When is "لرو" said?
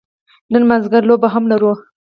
1.51-1.73